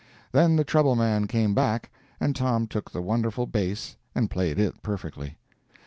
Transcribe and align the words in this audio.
Then 0.31 0.55
the 0.55 0.63
treble 0.63 0.95
man 0.95 1.27
came 1.27 1.53
back, 1.53 1.91
and 2.19 2.35
Tom 2.35 2.65
took 2.65 2.89
the 2.89 3.03
wonderful 3.03 3.45
bass 3.45 3.97
and 4.15 4.31
played 4.31 4.57
it 4.57 4.81
perfectly. 4.81 5.37